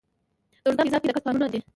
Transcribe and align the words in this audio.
د 0.63 0.65
ارزګان 0.67 0.79
په 0.85 0.85
ګیزاب 0.85 1.01
کې 1.01 1.07
د 1.09 1.11
ګچ 1.15 1.23
کانونه 1.25 1.47
دي. 1.51 1.59